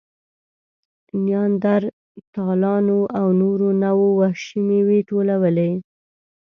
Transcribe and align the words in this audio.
نیاندرتالانو 1.23 2.99
او 3.19 3.27
نورو 3.41 3.67
نوعو 3.83 4.07
وحشي 4.19 4.55
مېوې 4.67 4.99
ټولولې. 5.09 5.71